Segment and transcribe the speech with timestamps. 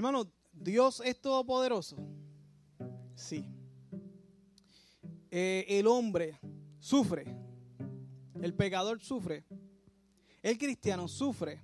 [0.00, 1.94] Hermano, Dios es todopoderoso.
[3.14, 3.44] Sí.
[5.30, 6.40] Eh, el hombre
[6.78, 7.36] sufre.
[8.40, 9.44] El pecador sufre.
[10.42, 11.62] El cristiano sufre.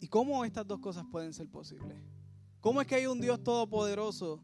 [0.00, 1.96] ¿Y cómo estas dos cosas pueden ser posibles?
[2.60, 4.42] ¿Cómo es que hay un Dios todopoderoso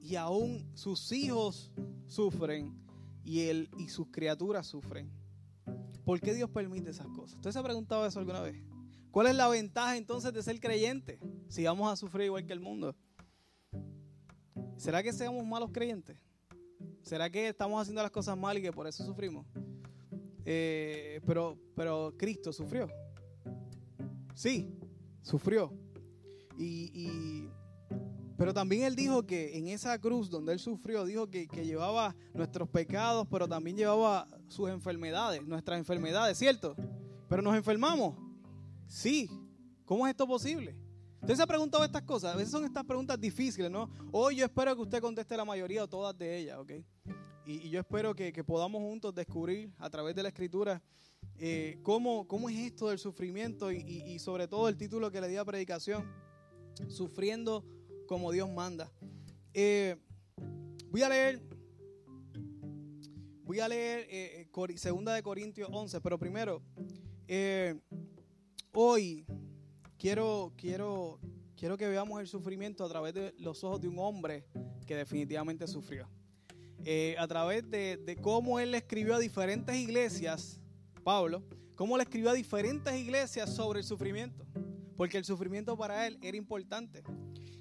[0.00, 1.70] y aún sus hijos
[2.06, 2.74] sufren
[3.22, 5.12] y, él, y sus criaturas sufren?
[6.06, 7.36] ¿Por qué Dios permite esas cosas?
[7.36, 8.73] ¿Usted se ha preguntado eso alguna vez?
[9.14, 12.58] ¿Cuál es la ventaja entonces de ser creyente si vamos a sufrir igual que el
[12.58, 12.96] mundo?
[14.76, 16.16] ¿Será que seamos malos creyentes?
[17.00, 19.46] ¿Será que estamos haciendo las cosas mal y que por eso sufrimos?
[20.44, 22.88] Eh, pero, pero Cristo sufrió.
[24.34, 24.68] Sí,
[25.22, 25.72] sufrió.
[26.58, 27.46] Y,
[28.36, 32.16] pero también Él dijo que en esa cruz donde Él sufrió, dijo que, que llevaba
[32.32, 36.74] nuestros pecados, pero también llevaba sus enfermedades, nuestras enfermedades, ¿cierto?
[37.28, 38.23] Pero nos enfermamos.
[38.94, 39.28] Sí.
[39.84, 40.76] ¿Cómo es esto posible?
[41.20, 42.32] Usted se ha preguntado estas cosas.
[42.32, 43.90] A veces son estas preguntas difíciles, ¿no?
[44.12, 46.70] Hoy yo espero que usted conteste la mayoría o todas de ellas, ¿ok?
[47.44, 50.80] Y, yo espero que, podamos juntos descubrir a través de la escritura
[51.38, 55.44] eh, cómo, es esto del sufrimiento y, sobre todo el título que le di a
[55.44, 56.08] predicación,
[56.86, 57.64] sufriendo
[58.06, 58.92] como Dios manda.
[59.52, 59.96] Eh,
[60.88, 61.42] voy a leer,
[63.42, 66.62] voy a leer eh, segunda de Corintios 11, pero primero,
[68.74, 69.24] hoy
[69.96, 71.18] quiero, quiero,
[71.56, 74.44] quiero que veamos el sufrimiento a través de los ojos de un hombre
[74.86, 76.08] que definitivamente sufrió.
[76.84, 80.60] Eh, a través de, cómo él escribió a diferentes iglesias,
[81.02, 81.42] Pablo,
[81.76, 84.44] cómo le escribió a diferentes iglesias sobre el sufrimiento,
[84.96, 87.02] porque el sufrimiento para él era importante.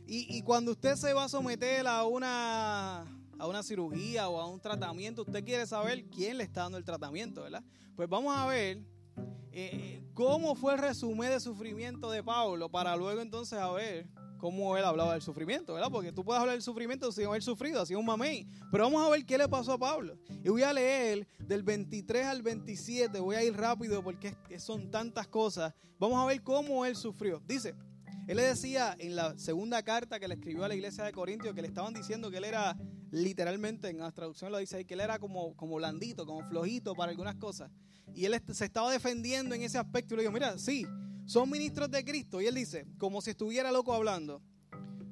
[0.05, 3.01] Y, cuando usted se va a someter a una,
[3.39, 6.83] a una cirugía o a un tratamiento, usted quiere saber quién le está dando el
[6.83, 7.63] tratamiento, ¿verdad?
[7.95, 8.83] Pues vamos a ver
[9.55, 14.07] eh, cómo fue el resumen de sufrimiento de Pablo para luego entonces a ver
[14.39, 15.89] cómo él hablaba del sufrimiento, ¿verdad?
[15.91, 18.45] Porque tú puedes hablar del sufrimiento sin haber sufrido, así un mamey.
[18.71, 20.17] Pero vamos a ver qué le pasó a Pablo.
[20.43, 25.27] Y voy a leer del 23 al 27, voy a ir rápido porque son tantas
[25.27, 25.73] cosas.
[25.97, 27.41] Vamos a ver cómo él sufrió.
[27.47, 27.73] Dice,
[28.27, 31.53] él le decía en la segunda carta que le escribió a la iglesia de Corintios
[31.53, 32.75] que le estaban diciendo que él era
[33.13, 36.95] literalmente, en la traducción lo dice ahí, que él era como, como blandito, como flojito
[36.95, 37.71] para algunas cosas.
[38.15, 40.85] Y él se estaba defendiendo en ese aspecto y le dijo, mira, sí,
[41.25, 42.41] son ministros de Cristo.
[42.41, 44.41] Y él dice, como si estuviera loco hablando,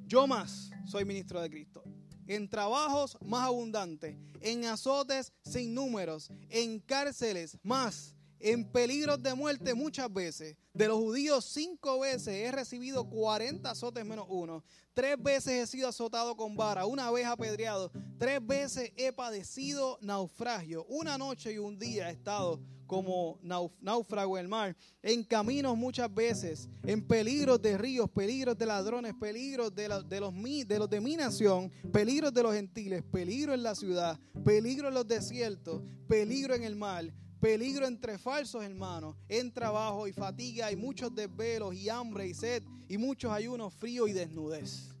[0.06, 1.84] yo más soy ministro de Cristo.
[2.26, 9.74] En trabajos más abundantes, en azotes sin números, en cárceles más, en peligros de muerte
[9.74, 10.56] muchas veces.
[10.74, 14.64] De los judíos cinco veces he recibido 40 azotes menos uno.
[14.94, 17.90] Tres veces he sido azotado con vara, una vez apedreado.
[18.18, 20.84] Tres veces he padecido naufragio.
[20.88, 22.60] Una noche y un día he estado
[22.92, 23.38] como
[23.80, 29.14] náufrago en el mar, en caminos muchas veces, en peligros de ríos, peligros de ladrones,
[29.14, 33.74] peligros de, los, de los de mi nación, peligros de los gentiles, peligro en la
[33.74, 37.10] ciudad, peligro en los desiertos, peligro en el mar,
[37.42, 42.62] peligro entre falsos hermanos, en trabajo y fatiga y muchos desvelos y hambre y sed
[42.88, 44.94] y muchos ayunos, frío y desnudez.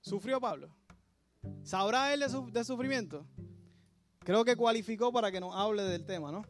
[0.00, 0.68] ¿Sufrió Pablo?
[1.64, 3.26] ¿Sabrá él de, sufrimiento?
[4.20, 6.42] Creo que cualificó para que nos hable del tema, ¿no?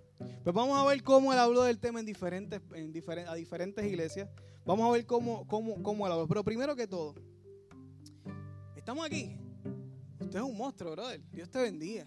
[0.45, 2.93] Pues vamos a ver cómo él habló del tema en diferentes, en
[3.27, 4.29] a diferentes iglesias.
[4.67, 6.29] Vamos a ver cómo, cómo él habló.
[6.29, 7.15] Pero primero que todo,
[8.77, 9.35] estamos aquí.
[10.21, 11.23] Usted es un monstruo, brother.
[11.31, 12.05] Dios te bendiga.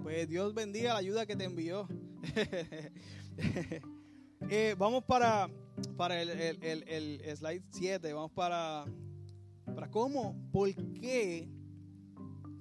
[0.00, 1.88] Pues Dios bendiga la ayuda que te envió.
[4.50, 5.48] Eh, vamos para,
[5.96, 8.12] para el, el, el, slide 7.
[8.12, 8.84] Vamos para,
[9.64, 11.48] para cómo, por qué,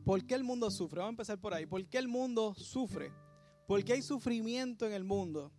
[0.06, 1.00] por qué el mundo sufre.
[1.00, 1.66] Vamos a empezar por ahí.
[1.66, 3.12] ¿Por qué el mundo sufre?
[3.72, 5.50] porque hay sufrimiento en el mundo,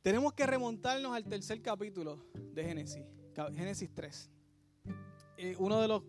[0.00, 3.02] tenemos que remontarnos al tercer capítulo de Génesis,
[3.52, 4.30] Génesis 3.
[5.38, 6.04] Eh, uno de los,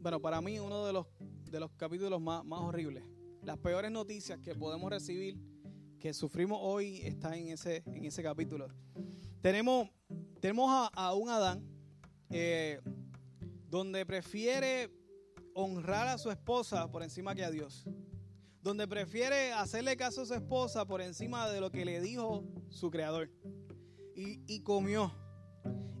[0.00, 1.08] bueno, para mí uno de los,
[1.50, 3.02] de los capítulos más, más horribles.
[3.46, 5.38] Las peores noticias que podemos recibir,
[6.00, 8.66] que sufrimos hoy, está en ese, en ese capítulo.
[9.40, 9.88] Tenemos,
[10.40, 11.64] tenemos a, un Adán
[12.30, 12.80] eh,
[13.70, 14.90] donde prefiere
[15.54, 17.86] honrar a su esposa por encima que a Dios
[18.62, 22.90] donde prefiere hacerle caso a su esposa por encima de lo que le dijo su
[22.90, 23.30] creador.
[24.16, 25.12] Y, comió.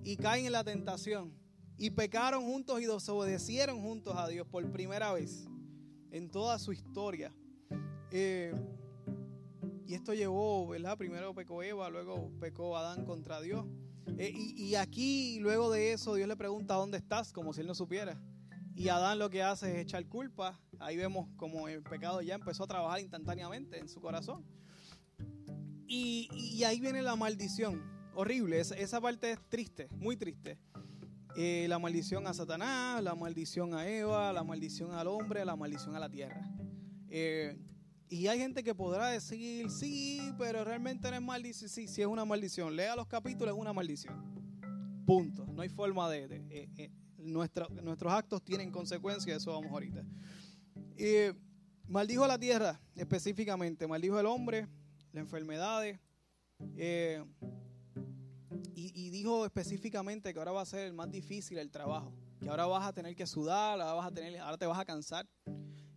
[0.02, 1.32] Y caen en la tentación.
[1.78, 5.46] Y pecaron juntos y desobedecieron juntos a Dios por primera vez
[6.16, 7.32] en toda su historia.
[8.10, 8.54] Eh,
[9.86, 10.96] y esto llevó, ¿verdad?
[10.98, 13.66] Primero pecó Eva, luego pecó Adán contra Dios.
[14.18, 17.32] Eh, y, aquí, luego de eso, Dios le pregunta, ¿dónde estás?
[17.32, 18.20] Como si él no supiera.
[18.74, 22.64] Y Adán lo que hace es echar culpa Ahí vemos como el pecado ya empezó
[22.64, 24.44] a trabajar instantáneamente en su corazón.
[25.88, 27.82] Y, ahí viene la maldición.
[28.14, 30.58] horrible, esa, parte es triste, muy triste.
[31.38, 35.94] Eh, la maldición a Satanás, la maldición a Eva, la maldición al hombre, la maldición
[35.94, 36.40] a la tierra.
[37.10, 37.58] Eh,
[38.08, 41.68] y hay gente que podrá decir, sí, pero realmente no es maldición.
[41.68, 42.74] Sí, sí es una maldición.
[42.74, 44.14] Lea los capítulos, es una maldición.
[45.04, 45.46] Punto.
[45.52, 46.42] No hay forma de...
[46.48, 50.04] Eh, nuestros actos tienen consecuencias, eso vamos ahorita.
[51.86, 54.68] maldijo a la tierra específicamente, maldijo al hombre,
[55.12, 56.00] las enfermedades,
[58.74, 62.86] y, dijo específicamente que ahora va a ser más difícil el trabajo, que ahora vas
[62.86, 65.26] a tener que sudar, ahora, vas a tener, ahora te vas a cansar.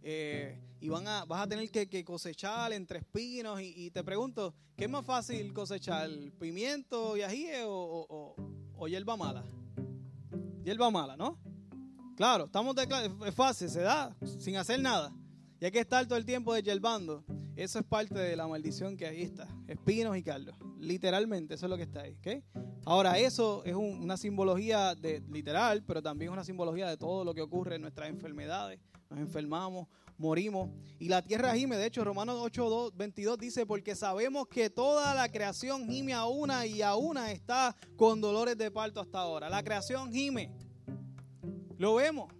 [0.02, 3.60] Eh, y van a, vas a tener que, cosechar entre espinos.
[3.62, 6.10] Y, te pregunto, ¿qué es más fácil cosechar?
[6.40, 9.44] ¿Pimiento y ají o, hierba mala?
[10.64, 11.38] Hierba mala, ¿no?
[12.16, 12.88] Claro, estamos de
[13.26, 15.14] es fácil, se da sin hacer nada.
[15.60, 17.24] Y hay que estar todo el tiempo yerbando.
[17.56, 19.48] Eso es parte de la maldición que ahí está.
[19.68, 20.56] Espinos y caldos.
[20.80, 22.18] Literalmente, eso es lo que está ahí.
[22.86, 27.34] Ahora, eso es una simbología de, literal, pero también es una simbología de todo lo
[27.34, 28.80] que ocurre en nuestras enfermedades.
[29.10, 29.88] Nos enfermamos,
[30.18, 30.70] morimos.
[30.98, 31.76] Y la tierra gime.
[31.76, 36.66] De hecho, Romanos 8, 22 dice, porque sabemos que toda la creación gime a una
[36.66, 39.50] y a una está con dolores de parto hasta ahora.
[39.50, 40.50] La creación gime.
[41.78, 42.32] Lo vemos,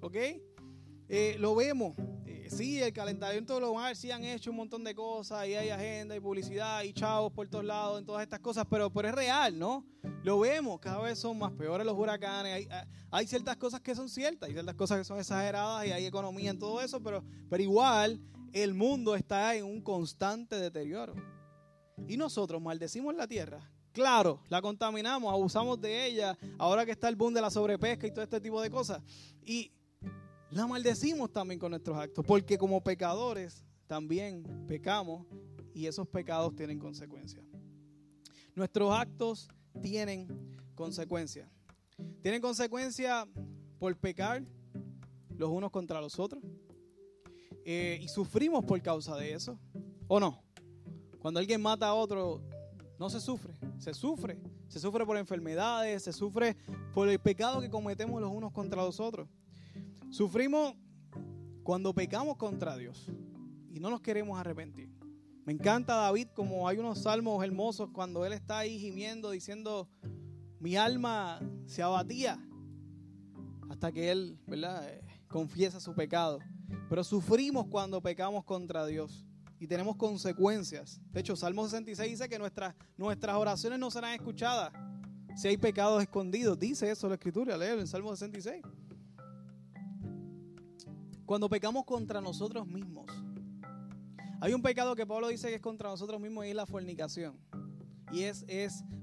[0.00, 0.16] ¿ok?
[1.08, 1.94] Eh, lo vemos
[2.50, 6.20] sí, el calentamiento global sí han hecho un montón de cosas y hay agenda y
[6.20, 9.84] publicidad y chavos por todos lados en todas estas cosas, pero, pero es real, ¿no?
[10.22, 12.68] Lo vemos, cada vez son más peores los huracanes,
[13.10, 16.50] hay, ciertas cosas que son ciertas, hay ciertas cosas que son exageradas y hay economía
[16.50, 18.20] en todo eso, pero, pero igual
[18.52, 21.14] el mundo está en un constante deterioro.
[22.06, 23.60] Y nosotros maldecimos la tierra.
[23.92, 28.10] Claro, la contaminamos, abusamos de ella, ahora que está el boom de la sobrepesca y
[28.10, 29.02] todo este tipo de cosas.
[29.44, 29.72] Y
[30.50, 35.26] la maldecimos también con nuestros actos, porque como pecadores también pecamos
[35.74, 37.44] y esos pecados tienen consecuencias.
[38.54, 39.48] Nuestros actos
[39.80, 40.26] tienen
[40.74, 41.48] consecuencias.
[42.22, 43.26] Tienen consecuencias
[43.78, 44.42] por pecar
[45.36, 46.42] los unos contra los otros.
[47.64, 49.58] Eh, y sufrimos por causa de eso.
[50.08, 50.42] ¿O no?
[51.20, 52.42] Cuando alguien mata a otro,
[52.98, 53.54] no se sufre.
[53.78, 54.40] Se sufre.
[54.68, 56.56] Se sufre por enfermedades, se sufre
[56.94, 59.28] por el pecado que cometemos los unos contra los otros.
[60.10, 60.74] Sufrimos
[61.62, 63.10] cuando pecamos contra Dios
[63.70, 64.90] y no nos queremos arrepentir.
[65.44, 69.88] Me encanta David como hay unos salmos hermosos cuando él está ahí gimiendo diciendo,
[70.60, 72.38] mi alma se abatía
[73.68, 74.88] hasta que él, ¿verdad?
[74.88, 76.38] Eh, confiesa su pecado.
[76.88, 79.26] Pero sufrimos cuando pecamos contra Dios
[79.60, 81.00] y tenemos consecuencias.
[81.12, 84.72] De hecho, Salmo 66 dice que nuestras, nuestras oraciones no serán escuchadas
[85.36, 86.58] si hay pecados escondidos.
[86.58, 88.62] Dice eso la Escritura, léelo en Salmo 66.
[91.28, 93.04] Cuando pecamos contra nosotros mismos.
[94.40, 97.38] Hay un pecado que Pablo dice que es contra nosotros mismos y es la fornicación.
[98.10, 98.46] Y es,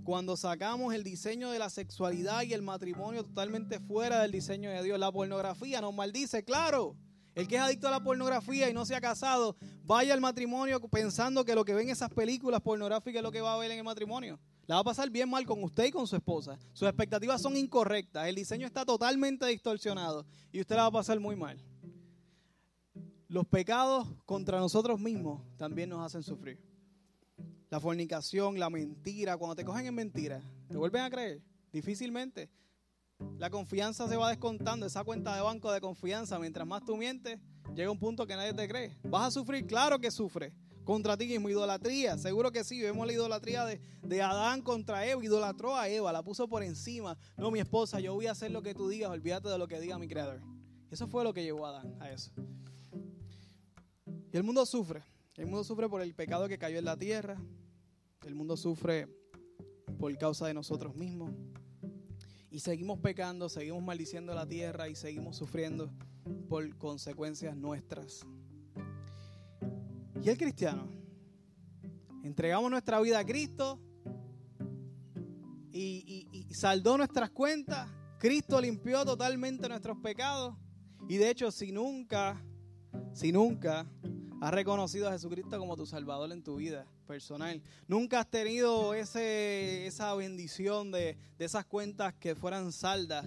[0.04, 4.81] cuando sacamos el diseño de la sexualidad y el matrimonio totalmente fuera del diseño de
[4.81, 4.98] Dios.
[4.98, 6.95] La pornografía nos maldice, claro.
[7.36, 10.80] El que es adicto a la pornografía y no se ha casado, vaya al matrimonio
[10.80, 13.78] pensando que lo que ven esas películas pornográficas es lo que va a ver en
[13.78, 14.39] el matrimonio.
[14.66, 16.57] La va a pasar bien mal con usted y con su esposa.
[16.74, 18.28] Sus expectativas son incorrectas.
[18.28, 21.63] El diseño está totalmente distorsionado y usted la va a pasar muy mal.
[23.27, 26.60] Los pecados contra nosotros mismos también nos hacen sufrir.
[27.69, 31.42] La fornicación, la mentira, cuando te cogen en mentira, ¿te vuelven a creer?
[31.73, 32.52] Difícilmente.
[33.40, 37.40] La confianza se va descontando, esa cuenta de banco de confianza, mientras más tú mientes,
[37.73, 38.95] llega un punto que nadie te cree.
[39.04, 39.66] ¿Vas a sufrir?
[39.66, 40.54] Claro que sufre.
[40.83, 42.80] Contra ti mismo, idolatría, seguro que sí.
[42.80, 47.18] Vemos la idolatría de, de Adán contra Eva, idolatró a Eva, la puso por encima.
[47.38, 49.80] No, mi esposa, yo voy a hacer lo que tú digas, olvídate de lo que
[49.80, 50.42] diga mi creador.
[50.92, 52.31] Eso fue lo que llevó a Adán a eso.
[54.35, 55.01] Y el mundo sufre.
[55.37, 57.42] El mundo sufre por el pecado que cayó en la tierra.
[58.25, 59.07] El mundo sufre
[59.97, 61.31] por causa de nosotros mismos.
[62.51, 65.89] Y seguimos pecando, seguimos maldiciendo la tierra y seguimos sufriendo
[66.49, 68.25] por consecuencias nuestras.
[70.21, 70.89] Y el cristiano,
[72.21, 73.80] entregamos nuestra vida a Cristo
[75.71, 77.89] y, y saldó nuestras cuentas.
[78.19, 80.57] Cristo limpió totalmente nuestros pecados.
[81.07, 82.44] Y de hecho, si nunca,
[83.13, 83.89] si nunca
[84.45, 87.59] has reconocido a Jesucristo como tu Salvador en tu vida personal.
[87.87, 93.25] Nunca has tenido ese, esa bendición de, de esas cuentas que fueran saldas.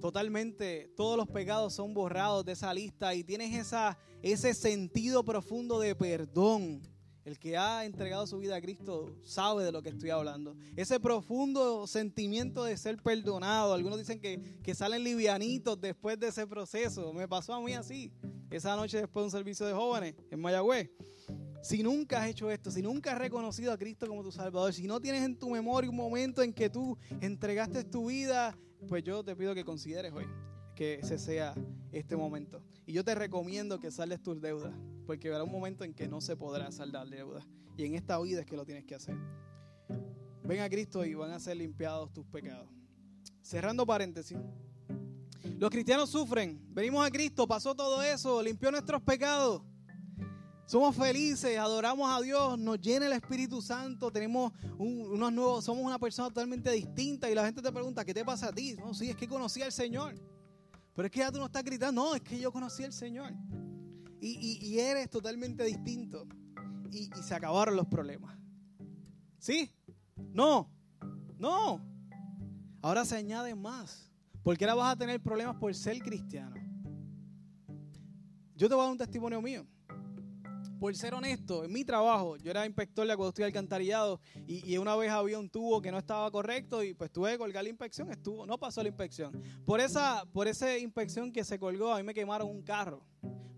[0.00, 5.80] Totalmente, todos los pecados son borrados de esa lista y tienes esa, ese sentido profundo
[5.80, 6.80] de perdón.
[7.24, 10.54] El que ha entregado su vida a Cristo sabe de lo que estoy hablando.
[10.76, 13.74] Ese profundo sentimiento de ser perdonado.
[13.74, 17.12] Algunos dicen que, que salen livianitos después de ese proceso.
[17.12, 18.12] Me pasó a mí así
[18.50, 20.90] esa noche después de un servicio de jóvenes en Mayagüez.
[21.62, 24.86] si nunca has hecho esto, si nunca has reconocido a Cristo como tu Salvador, si
[24.86, 28.56] no tienes en tu memoria un momento en que tú entregaste tu vida,
[28.88, 30.26] pues yo te pido que consideres hoy
[30.74, 31.54] que ese sea
[31.92, 32.62] este momento.
[32.86, 34.72] Y yo te recomiendo que saldes tus deudas,
[35.06, 37.46] porque habrá un momento en que no se podrá saldar deudas.
[37.76, 39.14] Y en esta vida es que lo tienes que hacer.
[40.42, 42.68] Ven a Cristo y van a ser limpiados tus pecados.
[43.42, 44.38] Cerrando paréntesis.
[45.60, 46.58] Los cristianos sufren.
[46.72, 49.60] Venimos a Cristo, pasó todo eso, limpió nuestros pecados.
[50.64, 55.98] Somos felices, adoramos a Dios, nos llena el Espíritu Santo, tenemos unos nuevos, somos una
[55.98, 58.74] persona totalmente distinta y la gente te pregunta, ¿qué te pasa a ti?
[58.78, 60.14] No, sí, es que conocí al Señor.
[60.94, 63.30] Pero es que ya tú no estás gritando, no, es que yo conocí al Señor.
[64.18, 66.26] Y, eres totalmente distinto.
[66.90, 68.34] Y, y se acabaron los problemas.
[69.38, 69.70] ¿Sí?
[70.32, 70.70] No,
[71.38, 71.84] no.
[72.80, 74.09] Ahora se añade más.
[74.42, 76.54] Porque ahora vas a tener problemas por ser cristiano.
[78.54, 79.66] Yo te voy a dar un testimonio mío
[80.80, 84.96] por ser honesto, en mi trabajo, yo era inspector de acueducto y alcantarillado y, una
[84.96, 88.10] vez había un tubo que no estaba correcto y pues tuve que colgar la inspección,
[88.10, 89.42] estuvo, no pasó la inspección.
[89.66, 93.04] Por esa, por inspección que se colgó, a mí me quemaron un carro.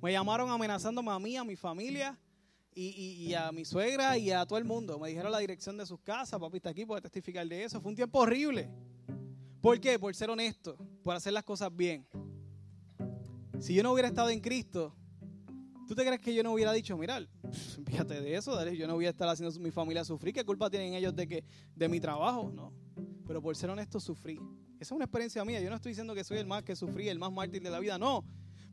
[0.03, 2.19] Me llamaron amenazándome a mí, a mi familia
[2.75, 2.89] y,
[3.29, 4.99] y, a mi suegra y a todo el mundo.
[4.99, 7.81] Me dijeron la dirección de sus casas, papi está aquí, puede testificar de eso.
[7.81, 8.69] Fue un tiempo horrible.
[9.63, 9.99] ¿Por qué?
[9.99, 12.07] Por ser honesto, por hacer las cosas bien.
[13.61, 14.95] Si yo no hubiera estado en Cristo,
[15.93, 17.21] ¿Tú te crees que yo no hubiera dicho, mira,
[17.87, 20.33] fíjate de eso, yo no voy a estar haciendo mi familia sufrir?
[20.33, 22.51] ¿Qué culpa tienen ellos de, que, de mi trabajo?
[22.51, 22.73] No.
[23.27, 24.41] Pero por ser honesto, sufrí.
[24.77, 25.61] Esa es una experiencia mía.
[25.61, 27.79] Yo no estoy diciendo que soy el más que sufrí, el más mártir de la
[27.79, 27.99] vida.
[27.99, 28.25] No.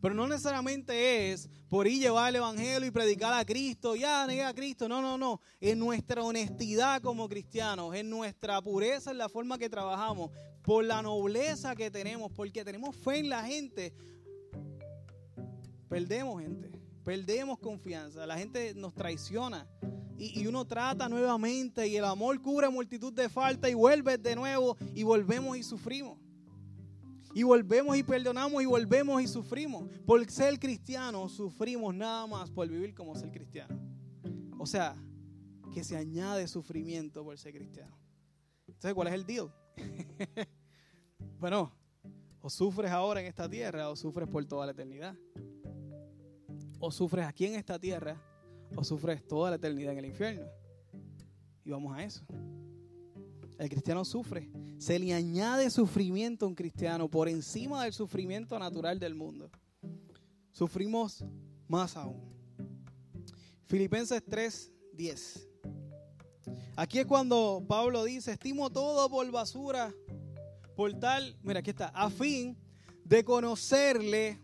[0.01, 4.45] Pero no necesariamente es por ir llevar el evangelio y predicar a Cristo, ya negué
[4.45, 4.87] a Cristo.
[4.87, 5.41] No, no, no.
[5.59, 10.31] En nuestra honestidad como cristianos, en nuestra pureza, en la forma que trabajamos,
[10.63, 13.93] por la nobleza que tenemos, porque tenemos fe en la gente,
[15.87, 19.67] perdemos gente perdemos confianza, la gente nos traiciona
[20.15, 24.77] y, uno trata nuevamente y el amor cubre multitud de faltas y vuelve de nuevo
[24.93, 26.19] y volvemos y sufrimos.
[27.33, 29.89] Y volvemos y perdonamos y volvemos y sufrimos.
[30.05, 33.75] Por ser cristiano sufrimos nada más por vivir como ser cristiano.
[34.59, 34.95] O sea,
[35.73, 37.97] que se añade sufrimiento por ser cristiano.
[38.67, 39.51] Entonces, ¿cuál es el deal?
[41.39, 41.71] bueno,
[42.41, 45.15] o sufres ahora en esta tierra o sufres por toda la eternidad
[46.79, 48.21] o sufres aquí en esta tierra
[48.75, 50.45] o sufres toda la eternidad en el infierno.
[51.65, 52.23] Y vamos a eso.
[53.57, 54.49] El cristiano sufre.
[54.77, 59.49] Se le añade sufrimiento a un cristiano por encima del sufrimiento natural del mundo.
[60.51, 61.25] Sufrimos
[61.67, 62.21] más aún.
[63.65, 65.48] Filipenses 3, 10.
[66.79, 69.93] Aquí es cuando Pablo dice, estimo todo por basura,
[70.77, 72.57] por tal, mira, aquí está, a fin
[73.03, 74.39] de conocerle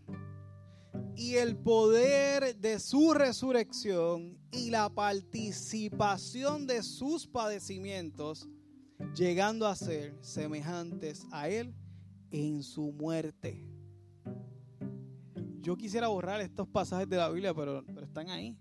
[1.15, 8.49] y el poder de su resurrección y la participación de sus padecimientos,
[9.15, 11.73] llegando a ser semejantes a Él
[12.31, 13.65] en su muerte.
[15.61, 18.57] Yo quisiera borrar estos pasajes de la Biblia, pero, están ahí.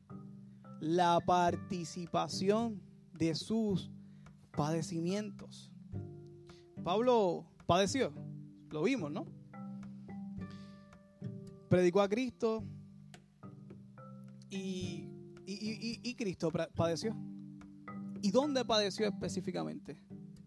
[0.79, 3.91] La participación de sus
[4.57, 5.73] padecimientos.
[6.83, 8.13] Pablo padeció,
[8.71, 9.27] lo vimos, ¿no?
[11.75, 12.63] predicó a Cristo
[14.49, 15.09] y,
[16.17, 17.17] Cristo padeció.
[18.23, 19.99] ¿Y dónde padeció específicamente?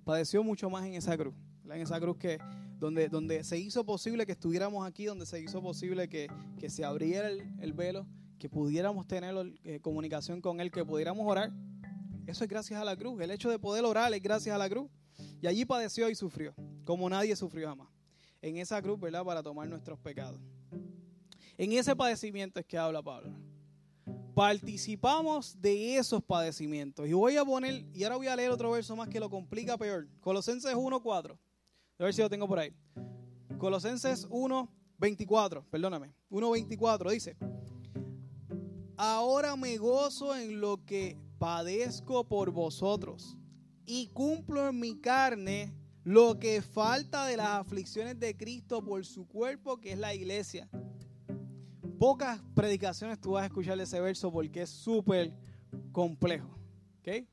[0.06, 1.36] Padeció mucho más en esa cruz.
[1.66, 2.40] En esa cruz que
[2.80, 6.30] donde, donde se hizo posible que estuviéramos aquí, donde se hizo posible que,
[6.70, 8.08] se abriera el, velo,
[8.40, 11.52] que pudiéramos tener eh, comunicación con Él, que pudiéramos orar.
[12.28, 13.20] Eso es gracias a la cruz.
[13.22, 14.92] El hecho de poder orar es gracias a la cruz.
[15.42, 16.54] Y allí padeció y sufrió,
[16.84, 17.88] como nadie sufrió jamás.
[18.42, 19.24] En esa cruz, ¿verdad?
[19.24, 20.40] Para tomar nuestros pecados.
[21.58, 23.34] En ese padecimiento es que habla Pablo.
[24.36, 27.08] Participamos de esos padecimientos.
[27.08, 29.78] Y voy a poner, y ahora voy a leer otro verso más que lo complica
[29.78, 30.08] peor.
[30.20, 31.38] Colosenses 1.4.
[32.00, 32.72] A ver si lo tengo por ahí.
[33.58, 36.14] Colosenses 1.24, perdóname.
[36.30, 37.38] 1.24 dice,
[38.98, 43.38] ahora me gozo en lo que padezco por vosotros
[43.86, 49.28] y cumplo en mi carne lo que falta de las aflicciones de Cristo por su
[49.28, 50.70] cuerpo, que es la iglesia
[51.98, 55.34] pocas predicaciones tú vas a escuchar ese verso porque es súper
[55.92, 56.50] complejo.
[57.00, 57.26] ¿Ok?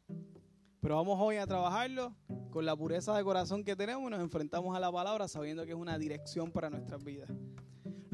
[0.81, 2.15] Pero vamos hoy a trabajarlo
[2.51, 5.73] con la pureza de corazón que tenemos y nos enfrentamos a la palabra sabiendo que
[5.73, 7.31] es una dirección para nuestras vidas.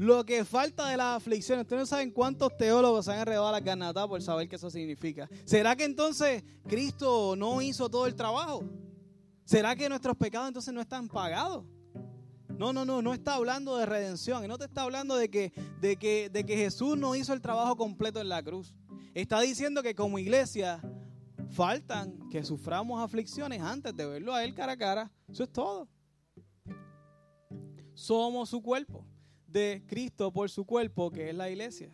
[0.01, 3.61] Lo que falta de las aflicciones, ustedes no saben cuántos teólogos se han enredado la
[3.61, 5.29] carnata por saber qué eso significa.
[5.45, 8.63] ¿Será que entonces Cristo no hizo todo el trabajo?
[9.45, 11.65] ¿Será que nuestros pecados entonces no están pagados?
[12.57, 14.47] No, no, no, no está hablando de redención.
[14.47, 17.77] No te está hablando de que, de, que, de que Jesús no hizo el trabajo
[17.77, 18.73] completo en la cruz.
[19.13, 20.81] Está diciendo que como iglesia
[21.51, 25.11] faltan que suframos aflicciones antes de verlo a Él cara a cara.
[25.29, 25.87] Eso es todo.
[27.93, 29.05] Somos su cuerpo,
[29.51, 31.91] de Cristo por su cuerpo, que es la iglesia.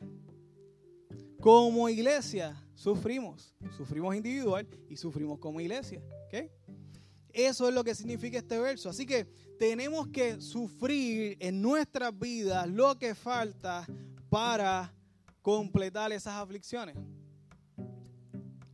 [1.39, 6.01] Como iglesia sufrimos, sufrimos individual y sufrimos como iglesia.
[7.31, 8.89] Eso es lo que significa este verso.
[8.89, 9.25] Así que
[9.59, 13.85] tenemos que sufrir en nuestras vidas lo que falta
[14.29, 14.93] para
[15.41, 16.95] completar esas aflicciones.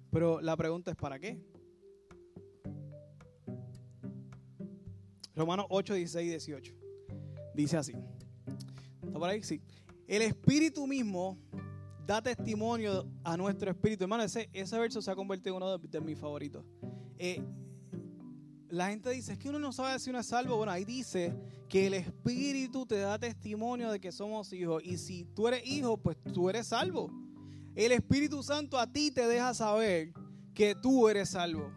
[0.10, 1.40] Pero la pregunta es ¿para qué?
[5.36, 6.74] Romanos 8, 16 y 18.
[7.56, 7.94] Dice así.
[9.13, 9.43] ¿Está por ahí?
[9.43, 9.62] Sí.
[10.08, 11.38] El Espíritu mismo
[12.03, 14.05] da testimonio a nuestro espíritu.
[14.05, 16.65] Hermano, ese, ese verso se ha convertido en uno de, mis favoritos.
[17.20, 17.39] Eh,
[18.70, 20.58] la gente dice, que uno no sabe si uno es salvo.
[20.58, 21.32] Bueno, ahí dice
[21.70, 24.82] que el Espíritu te da testimonio de que somos hijos.
[24.84, 27.12] Y si tú eres hijo, pues tú eres salvo.
[27.75, 30.12] El Espíritu Santo a ti te deja saber
[30.55, 31.72] que tú eres salvo.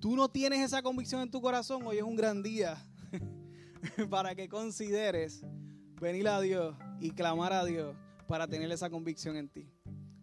[0.00, 2.76] Tú no tienes esa convicción en tu corazón, hoy es un gran día
[4.10, 5.44] para que consideres
[6.00, 7.96] venir a Dios y clamar a Dios
[8.26, 9.68] para tener esa convicción en ti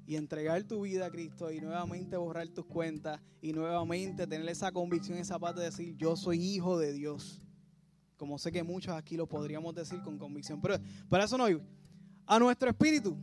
[0.06, 4.72] y entregar tu vida a Cristo y nuevamente borrar tus cuentas y nuevamente tener esa
[4.72, 7.42] convicción, esa parte de decir, yo soy hijo de Dios.
[8.18, 10.60] Como sé que muchos aquí lo podríamos decir con convicción.
[10.62, 10.76] Pero
[11.10, 11.62] para eso no hay.
[12.26, 13.18] A nuestro espíritu.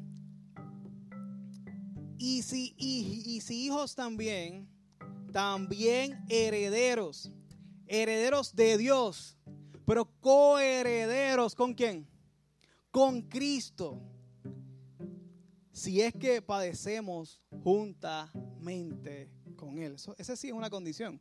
[2.17, 4.69] Y si, y si hijos también,
[5.33, 7.31] también herederos.
[7.87, 9.37] Herederos de Dios.
[9.85, 12.09] Pero coherederos con quién?
[12.91, 14.01] Con Cristo
[15.79, 19.95] si es que padecemos juntamente con Él.
[19.95, 21.21] Eso, esa sí es una condición.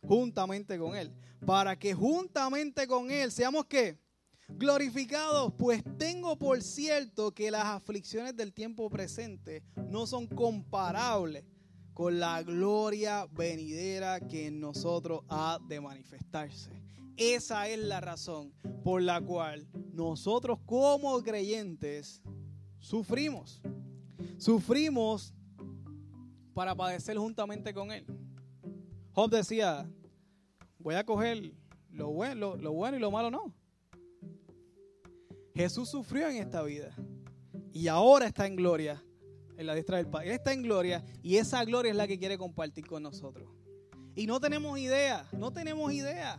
[0.00, 1.12] Juntamente con Él.
[1.44, 3.98] Para que juntamente con Él seamos que
[4.48, 11.44] glorificados, pues tengo por cierto que las aflicciones del tiempo presente no son comparables
[11.92, 16.85] con la gloria venidera que en nosotros ha de manifestarse.
[17.16, 18.52] Esa es la razón
[18.84, 22.22] por la cual nosotros como creyentes
[22.78, 23.62] sufrimos.
[24.38, 25.34] Sufrimos
[26.52, 28.06] para padecer juntamente con Él.
[29.12, 29.90] Job decía,
[30.78, 31.54] voy a coger
[31.90, 33.54] lo bueno, lo, bueno y lo malo no.
[35.54, 36.94] Jesús sufrió en esta vida
[37.72, 39.02] y ahora está en gloria,
[39.56, 40.28] en la diestra del Padre.
[40.28, 43.48] Él está en gloria y esa gloria es la que quiere compartir con nosotros.
[44.14, 46.38] Y no tenemos idea, no tenemos idea.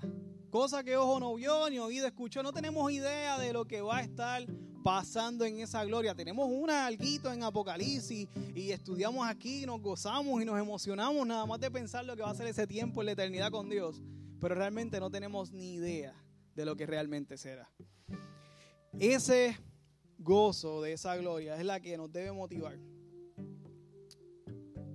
[0.49, 3.97] Cosa que ojo no vio ni oído escuchó, no tenemos idea de lo que va
[3.97, 4.45] a estar
[4.81, 6.15] pasando en esa gloria.
[6.15, 11.59] Tenemos un alguito en Apocalipsis y estudiamos aquí, nos gozamos y nos emocionamos nada más
[11.59, 14.01] de pensar lo que va a ser ese tiempo en la eternidad con Dios.
[14.39, 16.15] Pero realmente no tenemos ni idea
[16.55, 17.69] de lo que realmente será.
[18.97, 19.57] Ese
[20.17, 22.79] gozo de esa gloria es la que nos debe motivar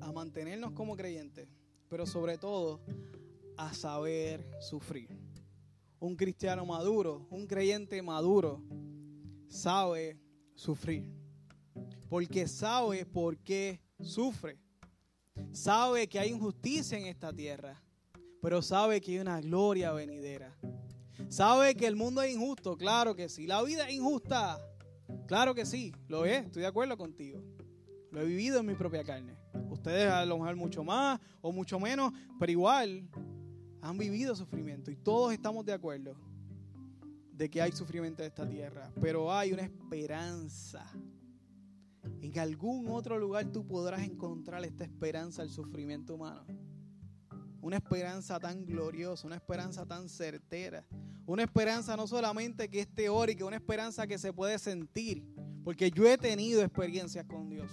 [0.01, 1.49] a mantenernos como creyentes,
[1.91, 2.81] pero sobre todo
[3.59, 5.22] a saber sufrir.
[6.03, 8.61] Un cristiano maduro, un creyente maduro,
[9.47, 10.19] sabe
[10.57, 11.09] sufrir.
[12.09, 14.59] Porque sabe por qué sufre.
[15.53, 17.81] Sabe que hay injusticia en esta tierra,
[18.41, 20.59] pero sabe que hay una gloria venidera.
[21.29, 23.47] Sabe que el mundo es injusto, claro que sí.
[23.47, 24.59] La vida es injusta,
[25.29, 27.41] claro que sí, lo es, estoy de acuerdo contigo.
[28.11, 29.37] Lo he vivido en mi propia carne.
[29.71, 33.09] Ustedes a lo mucho más o mucho menos, pero igual
[33.83, 36.15] han vivido sufrimiento y todos estamos de acuerdo
[37.33, 40.87] de que hay sufrimiento en esta tierra, pero hay una esperanza.
[42.21, 46.45] En algún otro lugar tú podrás encontrar esta esperanza al sufrimiento humano.
[47.61, 50.87] Una esperanza tan gloriosa, una esperanza tan certera.
[51.27, 55.25] Una esperanza no solamente que es teórica, una esperanza que se puede sentir.
[55.65, 57.71] Porque yo he tenido experiencias con Dios.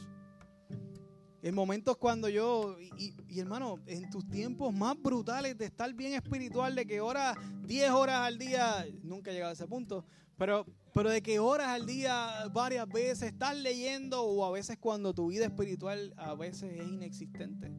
[1.42, 6.76] En momentos cuando yo, y, hermano, en tus tiempos más brutales de estar bien espiritual,
[6.76, 10.04] de que horas, 10 horas al día, nunca he llegado a ese punto,
[10.38, 15.14] pero, pero de que horas al día, varias veces, estás leyendo o a veces cuando
[15.14, 17.72] tu vida espiritual a veces es inexistente.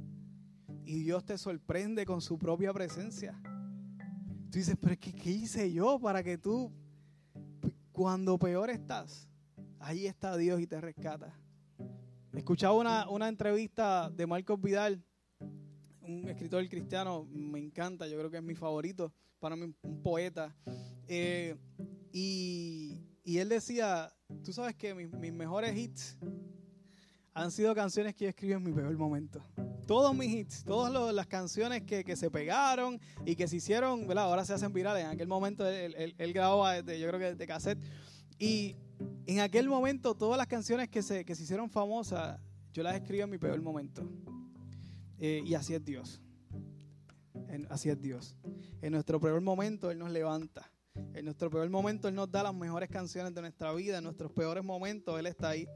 [0.87, 3.39] Y Dios te sorprende con su propia presencia.
[4.51, 6.73] Tú dices, pero ¿qué, qué hice yo para que tú,
[7.93, 9.29] cuando peor estás,
[9.79, 11.39] ahí está Dios y te rescata?
[12.33, 15.03] Escuchaba una, una entrevista de Marcos Vidal,
[16.01, 20.55] un escritor cristiano, me encanta, yo creo que es mi favorito, para mí un poeta.
[21.09, 21.57] Eh,
[22.13, 24.13] y, él decía,
[24.45, 26.17] tú sabes que mis, mejores hits
[27.35, 29.45] han sido canciones que yo escribí en mi peor momento.
[29.87, 34.25] Todos mis hits, todas las canciones que, se pegaron y que se hicieron, ¿verdad?
[34.25, 35.05] ahora se hacen virales.
[35.05, 37.79] En aquel momento él, él, grababa, yo creo que de cassette.
[38.39, 38.77] Y
[39.27, 42.41] en aquel momento todas las canciones que se, que se hicieron famosas,
[42.73, 44.09] yo las escribo en mi peor momento.
[45.19, 46.21] Eh, y así es Dios.
[47.69, 48.37] así es Dios.
[48.81, 50.73] En nuestro peor momento Él nos levanta.
[51.15, 53.99] En nuestro peor momento Él nos da las mejores canciones de nuestra vida.
[53.99, 55.69] En nuestros peores momentos Él está ahí.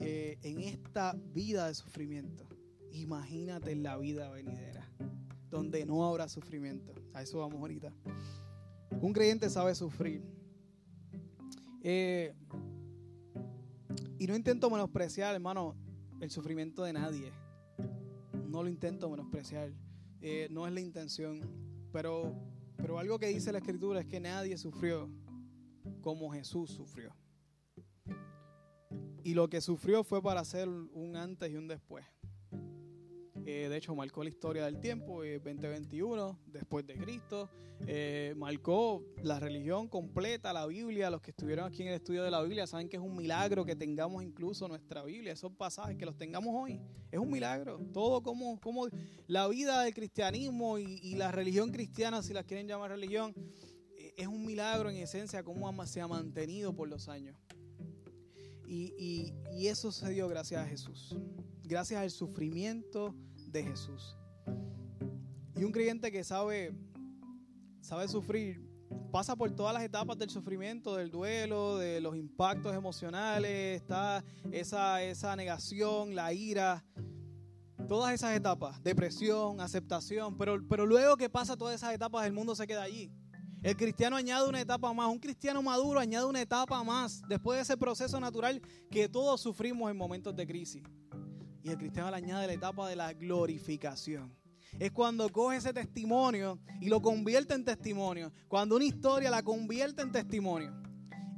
[0.00, 2.48] Eh, en esta vida de sufrimiento.
[2.92, 4.88] Imagínate en la vida venidera,
[5.50, 6.94] donde no habrá sufrimiento.
[7.12, 7.92] A eso vamos ahorita.
[9.00, 10.22] Un creyente sabe sufrir.
[11.82, 12.34] Eh,
[14.18, 15.76] y no intento menospreciar, hermano,
[16.20, 17.32] el sufrimiento de nadie.
[18.46, 19.72] No lo intento menospreciar.
[20.20, 21.40] Eh, no es la intención.
[21.92, 22.34] Pero,
[22.76, 25.08] pero algo que dice la escritura es que nadie sufrió
[26.00, 27.14] como Jesús sufrió.
[29.22, 32.04] Y lo que sufrió fue para hacer un antes y un después.
[33.50, 37.48] Eh, de hecho, marcó la historia del tiempo, 2021, eh, después de Cristo.
[37.86, 41.08] Eh, marcó la religión completa, la Biblia.
[41.08, 43.64] Los que estuvieron aquí en el estudio de la Biblia saben que es un milagro
[43.64, 46.78] que tengamos incluso nuestra Biblia, esos pasajes, que los tengamos hoy.
[47.10, 47.80] Es un milagro.
[47.90, 48.86] Todo como, como
[49.26, 53.34] la vida del cristianismo y, la religión cristiana, si la quieren llamar religión,
[54.14, 57.34] es un milagro en esencia, cómo se ha mantenido por los años.
[58.66, 61.16] Y, y, eso se dio gracias a Jesús,
[61.64, 63.14] gracias al sufrimiento
[63.50, 64.16] de Jesús.
[65.56, 66.72] Y un creyente que sabe,
[67.80, 68.60] sabe sufrir,
[69.10, 75.02] pasa por todas las etapas del sufrimiento, del duelo, de los impactos emocionales, está esa,
[75.02, 76.84] esa negación, la ira,
[77.88, 82.54] todas esas etapas, depresión, aceptación, pero, pero luego que pasa todas esas etapas, el mundo
[82.54, 83.10] se queda allí.
[83.62, 87.62] El cristiano añade una etapa más, un cristiano maduro añade una etapa más después de
[87.62, 90.84] ese proceso natural que todos sufrimos en momentos de crisis.
[91.68, 94.34] Y el cristiano le añade la etapa de la glorificación.
[94.78, 98.32] Es cuando coge ese testimonio y lo convierte en testimonio.
[98.48, 100.72] Cuando una historia la convierte en testimonio.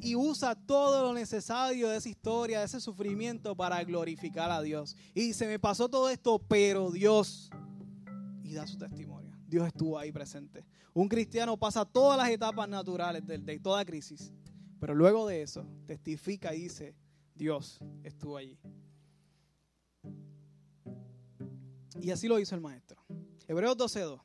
[0.00, 4.96] Y usa todo lo necesario de esa historia, de ese sufrimiento para glorificar a Dios.
[5.14, 7.50] Y se me pasó todo esto, pero Dios.
[8.44, 9.32] Y da su testimonio.
[9.48, 10.64] Dios estuvo ahí presente.
[10.94, 14.32] Un cristiano pasa todas las etapas naturales de, de toda crisis.
[14.78, 16.94] Pero luego de eso, testifica y dice,
[17.34, 18.56] Dios estuvo allí.
[21.98, 23.02] Y así lo hizo el maestro.
[23.48, 24.20] Hebreos 12.2.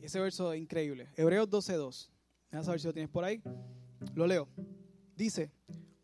[0.00, 1.08] Ese verso es increíble.
[1.16, 2.10] Hebreos 12.2.
[2.50, 3.40] Vamos a ver si lo tienes por ahí.
[4.14, 4.48] Lo leo.
[5.16, 5.52] Dice,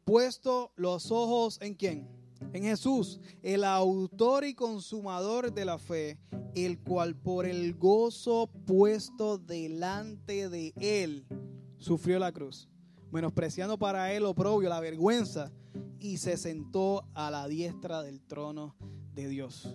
[0.05, 2.09] puesto los ojos en quién?
[2.53, 6.19] En Jesús, el autor y consumador de la fe,
[6.55, 11.27] el cual por el gozo puesto delante de él
[11.79, 12.69] sufrió la cruz,
[13.11, 15.51] menospreciando para él oprobio, la vergüenza,
[15.99, 18.77] y se sentó a la diestra del trono
[19.23, 19.75] de Dios.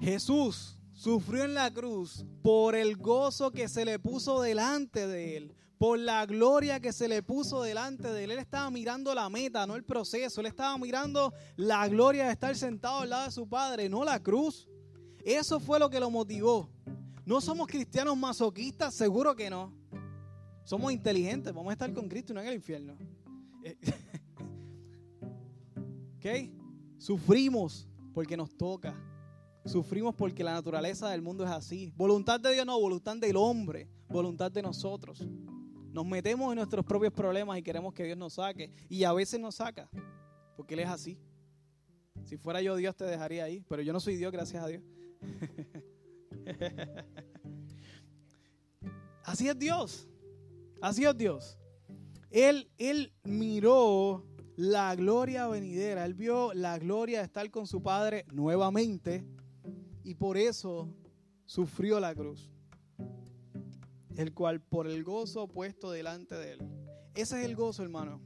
[0.00, 5.54] Jesús sufrió en la cruz por el gozo que se le puso delante de él,
[5.76, 8.30] por la gloria que se le puso delante de él.
[8.30, 10.40] Él estaba mirando la meta, no el proceso.
[10.40, 14.22] Él estaba mirando la gloria de estar sentado al lado de su Padre, no la
[14.22, 14.68] cruz.
[15.24, 16.70] Eso fue lo que lo motivó.
[17.26, 19.74] No somos cristianos masoquistas, seguro que no.
[20.64, 22.96] Somos inteligentes, vamos a estar con Cristo y no en el infierno.
[26.16, 26.26] ¿Ok?
[26.98, 28.96] Sufrimos porque nos toca.
[29.64, 31.92] Sufrimos porque la naturaleza del mundo es así.
[31.96, 35.26] Voluntad de Dios no, voluntad del hombre, voluntad de nosotros.
[35.92, 38.72] Nos metemos en nuestros propios problemas y queremos que Dios nos saque.
[38.88, 39.90] Y a veces nos saca,
[40.56, 41.18] porque Él es así.
[42.24, 44.82] Si fuera yo Dios te dejaría ahí, pero yo no soy Dios, gracias a Dios.
[49.24, 50.08] así es Dios.
[50.80, 51.58] Así es Dios.
[52.30, 54.24] Él, él miró
[54.58, 56.04] la gloria venidera.
[56.04, 59.24] Él vio la gloria de estar con su Padre nuevamente
[60.02, 60.92] y por eso
[61.46, 62.50] sufrió la cruz,
[64.16, 66.58] el cual por el gozo puesto delante de él.
[67.14, 68.20] Ese es el gozo, hermano,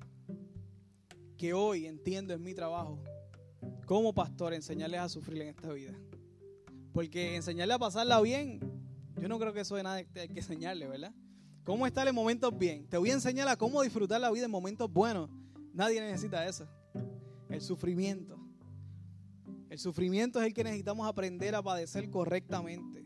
[1.37, 2.99] que hoy entiendo en mi trabajo
[3.85, 5.93] como pastor, enseñarles a sufrir en esta vida.
[6.95, 8.59] Porque enseñarle a pasarla bien,
[9.21, 11.13] yo no creo que eso de nada hay que enseñarle, ¿verdad?
[11.63, 12.87] ¿Cómo estar en momentos bien?
[12.89, 15.29] Te voy a enseñar a cómo disfrutar la vida en momentos buenos.
[15.73, 16.67] Nadie necesita eso.
[17.49, 18.39] El sufrimiento.
[19.71, 23.03] El sufrimiento es el que necesitamos aprender a padecer correctamente.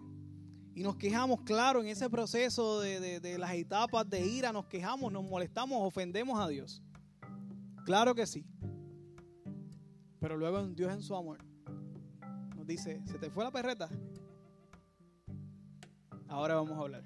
[0.75, 5.25] Y nos quejamos, claro, en ese proceso de, las etapas de ira, nos quejamos, nos
[5.25, 6.83] molestamos, ofendemos a Dios.
[7.85, 8.45] Claro que sí.
[10.21, 11.39] Pero luego Dios en su amor
[12.57, 13.89] nos dice, ¿se te fue la perreta?
[16.29, 17.05] Ahora vamos a hablar.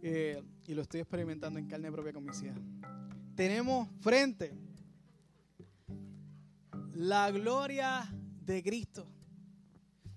[0.00, 2.60] Eh, y lo estoy experimentando en carne propia con mis hijas
[3.38, 4.52] tenemos frente
[6.92, 8.12] la gloria
[8.44, 9.06] de Cristo.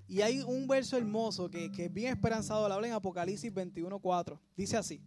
[0.07, 4.39] Y hay un verso hermoso que, es bien esperanzado, lo habla en Apocalipsis 21.4.
[4.57, 5.03] Dice así,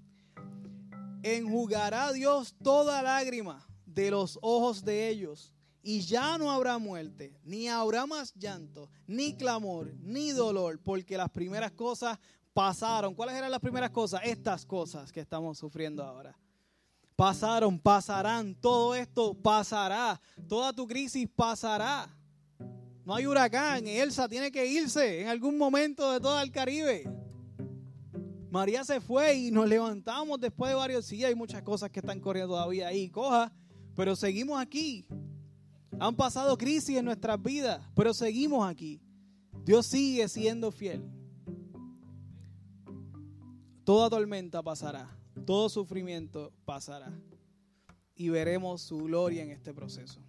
[1.25, 7.67] enjugará Dios toda lágrima de los ojos de ellos, y ya no habrá muerte, ni
[7.67, 12.17] habrá más llanto, ni clamor, ni dolor, porque las primeras cosas
[12.53, 13.13] pasaron.
[13.13, 14.21] ¿Cuáles eran las primeras cosas?
[14.23, 16.39] Estas cosas que estamos sufriendo ahora.
[17.17, 22.09] Pasaron, pasarán, todo esto pasará, toda tu crisis pasará.
[23.05, 27.05] No hay huracán, Elsa tiene que irse en algún momento de todo el Caribe.
[28.51, 31.29] María se fue y nos levantamos después de varios días.
[31.29, 33.53] Hay muchas cosas que están corriendo todavía ahí, coja,
[33.95, 35.07] pero seguimos aquí.
[35.99, 39.01] Han pasado crisis en nuestras vidas, pero seguimos aquí.
[39.65, 41.03] Dios sigue siendo fiel.
[43.85, 45.09] Toda tormenta pasará,
[45.45, 47.13] todo sufrimiento pasará
[48.17, 50.21] y veremos su gloria en este proceso.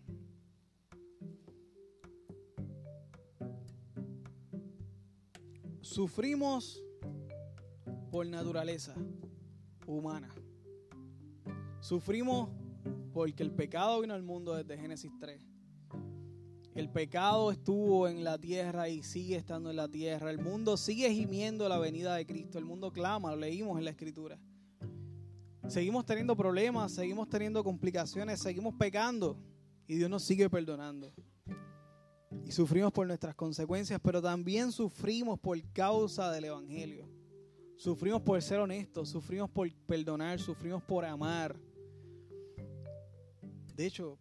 [5.82, 6.84] Sufrimos
[8.12, 8.96] por naturaleza
[9.86, 10.30] humana.
[11.80, 12.50] Sufrimos
[13.14, 15.46] porque el pecado vino al mundo desde Génesis 3.
[16.74, 20.32] El pecado estuvo en la tierra y sigue estando en la tierra.
[20.32, 22.58] El mundo sigue gimiendo la venida de Cristo.
[22.58, 24.38] El mundo clama, lo leímos en la escritura.
[25.68, 29.38] Seguimos teniendo problemas, seguimos teniendo complicaciones, seguimos pecando
[29.88, 31.14] y Dios nos sigue perdonando.
[32.46, 37.10] Y sufrimos por nuestras consecuencias, pero también sufrimos por causa del Evangelio.
[37.78, 41.60] Sufrimos por ser honestos, sufrimos por perdonar, sufrimos por amar.
[43.76, 44.20] De hecho,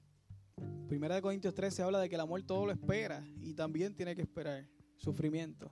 [0.88, 4.14] Primera de Corintios 13 habla de que el amor todo lo espera y también tiene
[4.14, 5.70] que esperar sufrimiento.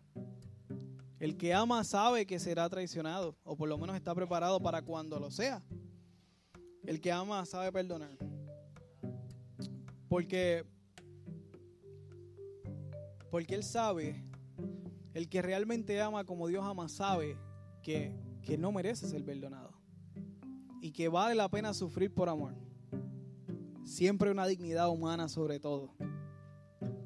[1.22, 5.20] El que ama sabe que será traicionado o por lo menos está preparado para cuando
[5.20, 5.62] lo sea.
[6.82, 8.18] El que ama sabe perdonar.
[10.08, 10.66] Porque
[13.30, 14.20] porque él sabe,
[15.14, 17.38] el que realmente ama como Dios ama sabe
[17.84, 19.70] que, que no merece ser perdonado
[20.80, 22.56] y que vale la pena sufrir por amor.
[23.84, 25.94] Siempre una dignidad humana sobre todo.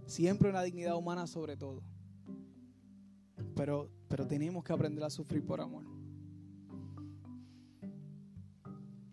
[0.06, 1.82] Siempre una dignidad humana sobre todo.
[3.54, 5.84] Pero, pero tenemos que aprender a sufrir por amor.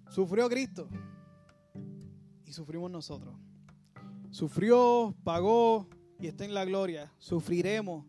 [0.09, 0.87] Sufrió Cristo
[2.45, 3.35] y sufrimos nosotros.
[4.29, 5.87] Sufrió, pagó
[6.19, 7.11] y está en la gloria.
[7.17, 8.05] Sufriremos,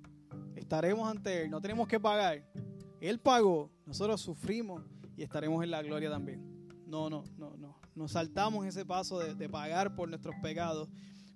[0.55, 1.51] estaremos ante Él.
[1.51, 2.45] No tenemos que pagar.
[3.01, 4.83] Él pagó, nosotros sufrimos
[5.17, 6.69] y estaremos en la gloria también.
[6.87, 10.89] No, no, no, no nos saltamos ese paso de, pagar por nuestros pecados,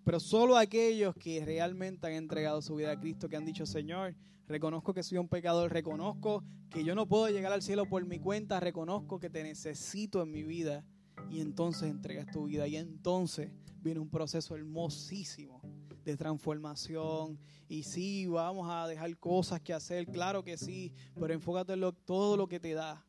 [0.08, 4.14] pero solo aquellos que realmente han entregado su vida a Cristo, que han dicho, Señor,
[4.46, 8.18] reconozco que soy un pecador, reconozco que yo no puedo llegar al cielo por mi
[8.18, 10.82] cuenta, reconozco que te necesito en mi vida,
[11.28, 15.60] y entonces entregas tu vida, y entonces viene un proceso hermosísimo
[16.06, 17.38] de transformación.
[17.68, 20.90] Y sí, vamos a dejar cosas que hacer, claro que sí,
[21.20, 23.04] pero enfócate en todo lo que te da.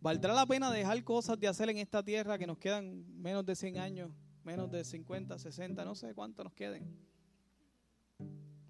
[0.00, 3.54] ¿Valdrá la pena dejar cosas de hacer en esta tierra que nos quedan menos de
[3.54, 4.10] 100 años,
[4.50, 6.84] menos de 50, 60, no sé cuánto nos queden?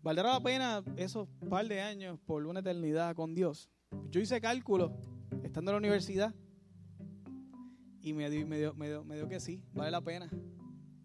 [0.02, 3.70] ¿Valdrá la pena esos par de años por una eternidad con Dios?
[4.10, 4.94] Yo hice cálculo
[5.42, 6.34] estando en la universidad
[8.02, 10.28] y me dio, que sí, vale la pena.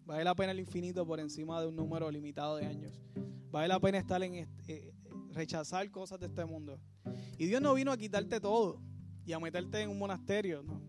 [0.04, 3.00] Vale la pena el infinito por encima de un número limitado de años.
[3.50, 4.92] Vale la pena estar en eh,
[5.32, 6.78] rechazar cosas de este mundo.
[7.38, 8.82] Y Dios no vino a quitarte todo
[9.24, 10.62] y a meterte en un monasterio.
[10.62, 10.82] ¿no?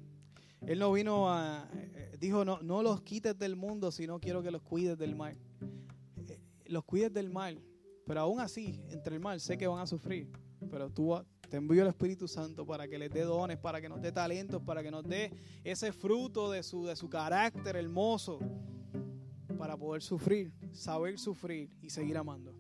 [0.61, 1.86] Él no vino a, eh,
[2.19, 5.37] dijo, no, no los quites del mundo, sino quiero que los cuides del mal.
[6.27, 7.61] Eh, los cuides del mal,
[8.05, 10.29] pero aún así, entre el mal, sé que van a sufrir,
[10.69, 11.13] pero tú
[11.49, 14.61] te envío el Espíritu Santo para que les dé dones, para que nos dé talentos,
[14.61, 15.31] para que nos dé
[15.63, 18.39] ese fruto de su, de su carácter hermoso,
[19.57, 22.53] para poder sufrir, saber sufrir y seguir amando.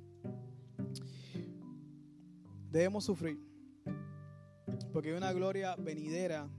[2.69, 3.39] Debemos sufrir.
[4.91, 6.49] Porque hay una gloria venidera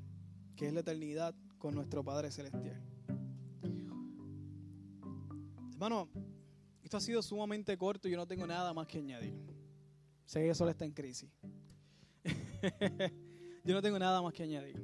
[0.56, 2.87] que es la eternidad con nuestro Padre Celestial.
[5.78, 6.08] Hermano,
[6.82, 9.32] esto ha sido sumamente corto y yo no tengo nada más que añadir.
[10.24, 11.30] Sé que solo está en crisis.
[13.64, 14.74] yo no tengo nada más que añadir.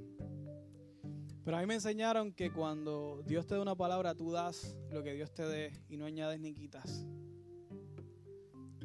[1.45, 5.03] Pero a mí me enseñaron que cuando Dios te da una palabra, tú das lo
[5.03, 7.05] que Dios te dé y no añades ni quitas.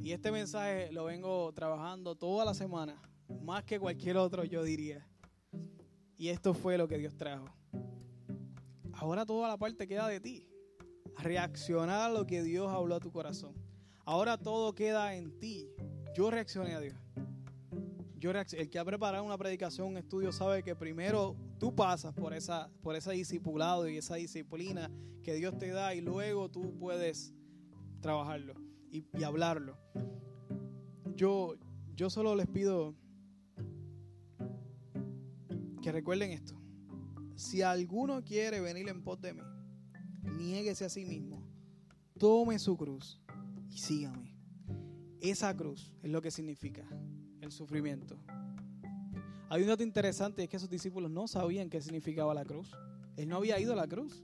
[0.02, 3.00] Y este mensaje lo vengo trabajando toda la semana
[3.44, 5.08] más que cualquier otro, yo diría.
[6.18, 7.46] Y esto fue lo que Dios trajo.
[8.94, 10.49] Ahora toda la parte queda de ti.
[11.22, 13.54] Reaccionar a lo que Dios habló a tu corazón.
[14.06, 15.70] Ahora todo queda en ti.
[16.16, 16.96] Yo reaccioné a Dios.
[18.18, 22.34] Yo el que ha preparado una predicación, un estudio, sabe que primero tú pasas por
[22.34, 24.92] esa, por ese discipulado y esa disciplina
[25.24, 27.34] que Dios te da y luego tú puedes
[28.02, 28.56] trabajarlo
[28.92, 29.78] y, y hablarlo.
[31.16, 31.56] Yo,
[31.96, 32.94] yo solo les pido
[35.82, 36.56] que recuerden esto.
[37.36, 39.42] Si alguno quiere venir en pos de mí,
[40.38, 41.42] niéguese a sí mismo,
[42.18, 43.22] tome su cruz
[43.70, 44.36] y sígame.
[45.22, 46.88] Esa cruz es lo que significa
[47.42, 48.18] el sufrimiento.
[49.50, 52.72] Hay un dato interesante, es que sus discípulos no sabían qué significaba la cruz.
[53.18, 54.24] Él no había ido a la cruz.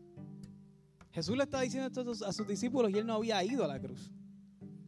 [1.11, 3.79] Jesús le estaba diciendo esto a sus discípulos y él no había ido a la
[3.79, 4.11] cruz.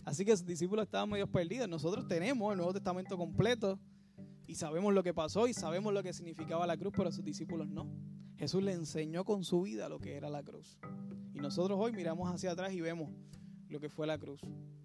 [0.05, 1.67] Así que sus discípulos estaban medio perdidos.
[1.67, 3.79] Nosotros tenemos el Nuevo Testamento completo
[4.47, 7.67] y sabemos lo que pasó y sabemos lo que significaba la cruz, pero sus discípulos
[7.67, 7.89] no.
[8.37, 10.79] Jesús le enseñó con su vida lo que era la cruz.
[11.33, 13.11] Y nosotros hoy miramos hacia atrás y vemos
[13.67, 14.41] lo que fue la cruz.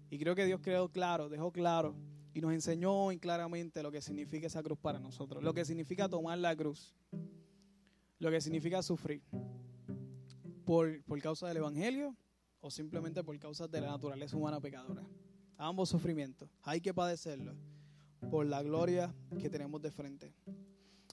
[0.09, 1.95] Y creo que Dios creó claro, dejó claro
[2.33, 6.37] y nos enseñó claramente lo que significa esa cruz para nosotros, lo que significa tomar
[6.39, 6.95] la cruz,
[8.19, 9.21] lo que significa sufrir
[10.65, 12.15] por, por causa del Evangelio
[12.59, 15.03] o simplemente por causa de la naturaleza humana pecadora.
[15.57, 17.55] Ambos sufrimientos, hay que padecerlos
[18.31, 20.33] por la gloria que tenemos de frente.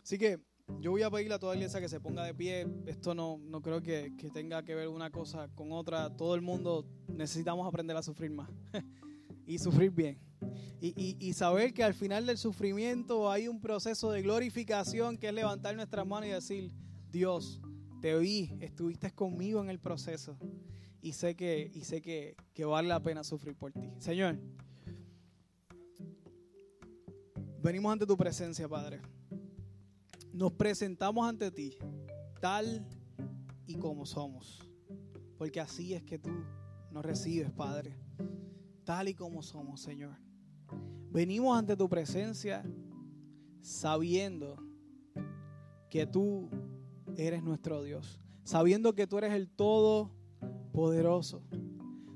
[0.03, 0.41] Así que
[0.81, 2.67] yo voy a pedirle a toda iglesia que se ponga de pie.
[2.87, 6.15] Esto no, no creo que, que tenga que ver una cosa con otra.
[6.17, 8.51] Todo el mundo necesitamos aprender a sufrir más
[9.47, 10.19] y sufrir bien.
[10.83, 15.77] Y, saber que al final del sufrimiento hay un proceso de glorificación que es levantar
[15.77, 16.73] nuestras manos y decir,
[17.11, 17.61] Dios,
[18.01, 20.39] te oí, estuviste conmigo en el proceso
[21.03, 23.93] y sé que, y sé que, que vale la pena sufrir por ti.
[23.99, 24.39] Señor,
[27.63, 29.03] venimos ante tu presencia, Padre.
[30.33, 31.77] Nos presentamos ante ti
[32.41, 32.87] tal
[33.67, 34.61] y como somos,
[35.37, 36.31] porque así es que tú
[36.91, 37.97] nos recibes, Padre,
[38.85, 40.17] tal y como somos, Señor.
[41.11, 42.65] Venimos ante tu presencia
[43.61, 44.57] sabiendo
[45.89, 46.49] que tú
[47.17, 51.43] eres nuestro Dios, sabiendo que tú eres el Todopoderoso,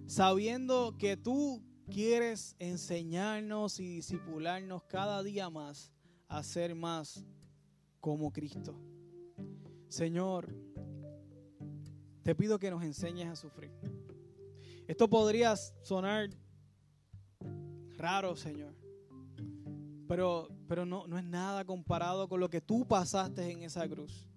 [0.07, 5.93] sabiendo que tú quieres enseñarnos y disipularnos cada día más
[6.29, 7.27] a ser más
[8.05, 8.79] como Cristo.
[9.89, 10.55] Señor,
[12.23, 13.73] te pido que nos enseñes a sufrir.
[14.87, 16.29] Esto podría sonar
[17.97, 18.75] raro, Señor.
[20.07, 24.29] Pero, pero no, no es nada comparado con lo que tú pasaste en esa cruz.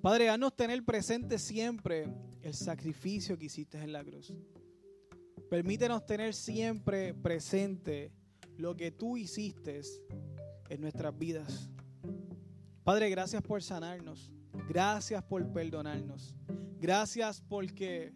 [0.00, 2.08] Padre, haznos tener presente siempre
[2.42, 4.32] el sacrificio que hiciste en la cruz.
[5.50, 8.12] Permítenos tener siempre presente
[8.56, 9.80] lo que tú hiciste
[10.68, 11.73] en nuestras vidas.
[12.84, 14.30] Padre, gracias por sanarnos.
[14.68, 16.34] Gracias por perdonarnos.
[16.78, 18.12] Gracias porque,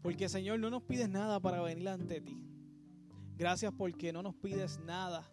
[0.00, 2.40] porque Señor, no nos pides nada para venir ante ti.
[3.36, 5.28] Gracias porque no nos pides nada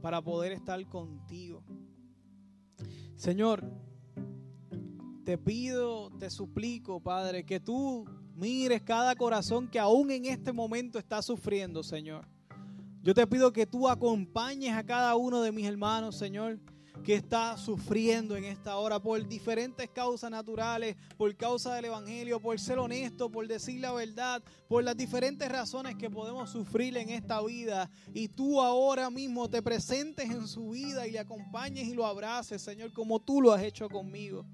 [0.00, 1.64] para poder estar contigo.
[3.16, 3.64] Señor,
[5.24, 8.04] te pido, te suplico, Padre, que tú
[8.36, 12.28] mires cada corazón que aún en este momento está sufriendo, Señor.
[13.02, 16.60] Yo te pido que tú acompañes a cada uno de mis hermanos, Señor,
[17.02, 22.58] que está sufriendo en esta hora por diferentes causas naturales, por causa del Evangelio, por
[22.58, 27.42] ser honesto, por decir la verdad, por las diferentes razones que podemos sufrir en esta
[27.42, 27.90] vida.
[28.12, 32.62] Y tú ahora mismo te presentes en su vida y le acompañes y lo abraces,
[32.62, 34.46] Señor, como tú lo has hecho conmigo.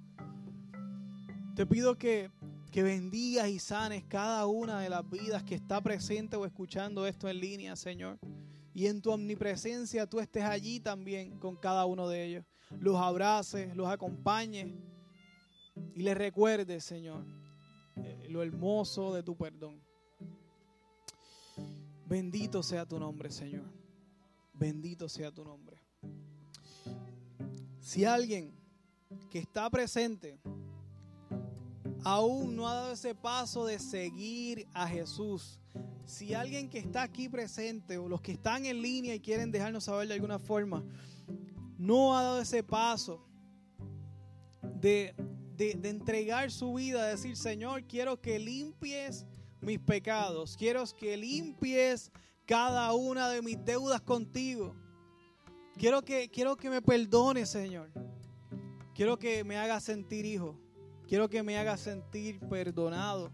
[1.55, 2.31] Te pido que,
[2.70, 7.29] que bendigas y sanes cada una de las vidas que está presente o escuchando esto
[7.29, 8.18] en línea, Señor
[8.72, 12.44] y en tu omnipresencia tú estés allí también con cada uno de ellos.
[12.78, 14.72] Los abraces, los acompañes
[15.94, 17.24] y les recuerdes, Señor,
[17.96, 19.80] eh, lo hermoso de tu perdón.
[22.06, 23.64] Bendito sea tu nombre, Señor.
[24.54, 25.80] Bendito sea tu nombre.
[27.80, 28.52] Si alguien
[29.30, 30.38] que está presente
[32.04, 35.60] aún no ha dado ese paso de seguir a Jesús,
[36.04, 39.84] si alguien que está aquí presente o los que están en línea y quieren dejarnos
[39.84, 40.84] saber de alguna forma,
[41.78, 43.24] no ha dado ese paso
[44.80, 45.14] de,
[45.58, 49.26] entregar su vida, de decir, Señor, quiero que limpies
[49.60, 52.10] mis pecados, quiero que limpies
[52.44, 54.74] cada una de mis deudas contigo.
[55.76, 57.90] Quiero que, quiero que me perdones, Señor.
[58.94, 60.58] Quiero que me hagas sentir hijo.
[61.11, 63.33] Quiero que me hagas sentir perdonado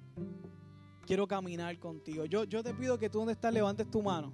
[1.07, 2.24] quiero caminar contigo.
[2.24, 4.33] Yo, yo te pido que tú donde estás levantes tu mano.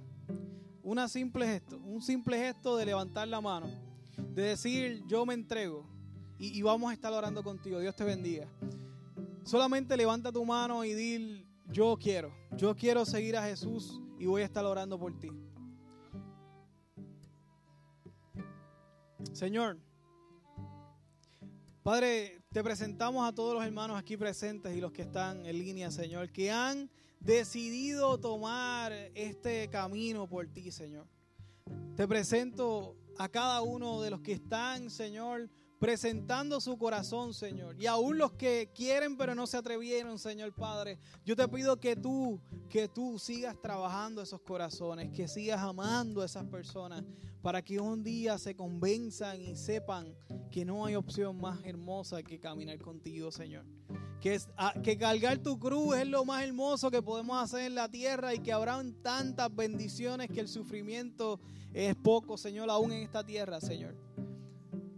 [0.81, 3.67] Una simple gesto, un simple gesto de levantar la mano,
[4.33, 5.85] de decir yo me entrego
[6.39, 7.81] y, vamos a estar orando contigo.
[7.81, 8.47] Dios te bendiga.
[9.43, 14.43] Solamente levanta tu mano y di yo quiero, yo quiero seguir a Jesús y voy
[14.43, 15.31] a estar orando por ti.
[19.33, 19.79] Señor,
[21.83, 25.91] Padre, te presentamos a todos los hermanos aquí presentes y los que están en línea,
[25.91, 31.05] Señor, que han decidido tomar este camino por ti, Señor.
[31.97, 35.49] Te presento a cada uno de los que están, Señor,
[35.83, 37.75] presentando su corazón, Señor.
[37.77, 41.97] Y aún los que quieren pero no se atrevieron, Señor Padre, yo te pido que
[41.97, 47.03] tú, que tú sigas trabajando esos corazones, que sigas amando a esas personas
[47.41, 50.15] para que un día se convenzan y sepan
[50.49, 53.65] que no hay opción más hermosa que caminar contigo, Señor.
[54.21, 57.75] Que, es, ah, que cargar tu cruz es lo más hermoso que podemos hacer en
[57.75, 61.41] la tierra y que habrán tantas bendiciones que el sufrimiento
[61.73, 64.12] es poco, Señor, aún en esta tierra, Señor.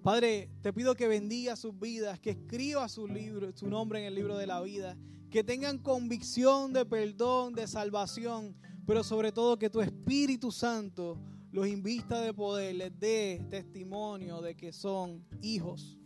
[0.06, 3.08] Padre, te pido que bendiga sus vidas, que escriba su,
[3.56, 4.96] su nombre en el libro de la vida,
[5.32, 11.18] que tengan convicción de perdón, de salvación, pero sobre todo que tu Espíritu Santo
[11.52, 15.98] los invista de poder, les dé testimonio de que son hijos.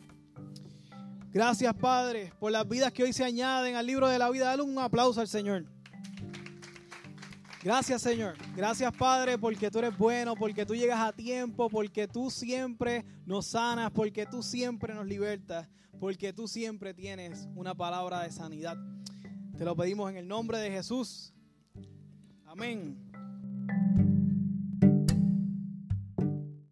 [1.34, 4.46] Gracias, Padre, por las vidas que hoy se añaden al libro de la vida.
[4.46, 5.66] Dale un aplauso al Señor.
[7.62, 8.36] Gracias Señor.
[8.56, 13.48] Gracias Padre porque tú eres bueno, porque tú llegas a tiempo, porque tú siempre nos
[13.48, 15.68] sanas, porque tú siempre nos libertas,
[16.00, 18.78] porque tú siempre tienes una palabra de sanidad.
[19.58, 21.34] Te lo pedimos en el nombre de Jesús.
[22.46, 23.09] Amén.